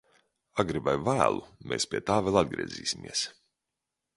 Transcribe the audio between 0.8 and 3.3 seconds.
vai vēlu mēs pie tā vēl atgriezīsimies.